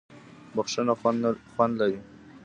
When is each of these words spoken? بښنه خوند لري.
بښنه 0.55 0.93
خوند 1.55 1.73
لري. 1.79 1.99